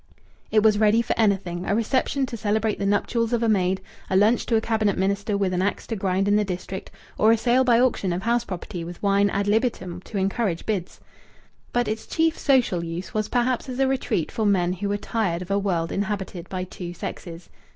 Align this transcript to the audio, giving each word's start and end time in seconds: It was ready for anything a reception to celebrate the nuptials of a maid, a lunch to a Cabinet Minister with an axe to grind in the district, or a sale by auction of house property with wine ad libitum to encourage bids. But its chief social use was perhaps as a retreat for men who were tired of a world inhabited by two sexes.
It 0.49 0.63
was 0.63 0.79
ready 0.79 1.03
for 1.03 1.13
anything 1.15 1.63
a 1.67 1.75
reception 1.75 2.25
to 2.25 2.35
celebrate 2.35 2.79
the 2.79 2.87
nuptials 2.87 3.33
of 3.33 3.43
a 3.43 3.47
maid, 3.47 3.81
a 4.09 4.15
lunch 4.17 4.47
to 4.47 4.55
a 4.55 4.59
Cabinet 4.59 4.97
Minister 4.97 5.37
with 5.37 5.53
an 5.53 5.61
axe 5.61 5.85
to 5.85 5.95
grind 5.95 6.27
in 6.27 6.37
the 6.37 6.43
district, 6.43 6.89
or 7.19 7.31
a 7.31 7.37
sale 7.37 7.63
by 7.63 7.79
auction 7.79 8.11
of 8.11 8.23
house 8.23 8.43
property 8.43 8.83
with 8.83 9.03
wine 9.03 9.29
ad 9.29 9.47
libitum 9.47 10.01
to 10.05 10.17
encourage 10.17 10.65
bids. 10.65 11.01
But 11.71 11.87
its 11.87 12.07
chief 12.07 12.35
social 12.35 12.83
use 12.83 13.13
was 13.13 13.29
perhaps 13.29 13.69
as 13.69 13.77
a 13.77 13.87
retreat 13.87 14.31
for 14.31 14.43
men 14.43 14.73
who 14.73 14.89
were 14.89 14.97
tired 14.97 15.43
of 15.43 15.51
a 15.51 15.59
world 15.59 15.91
inhabited 15.91 16.49
by 16.49 16.63
two 16.63 16.95
sexes. 16.95 17.51